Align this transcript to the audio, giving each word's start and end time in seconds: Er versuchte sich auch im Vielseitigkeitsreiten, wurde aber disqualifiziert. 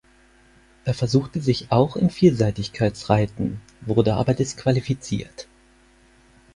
Er 0.83 0.95
versuchte 0.95 1.39
sich 1.41 1.71
auch 1.71 1.95
im 1.95 2.09
Vielseitigkeitsreiten, 2.09 3.61
wurde 3.81 4.15
aber 4.15 4.33
disqualifiziert. 4.33 5.47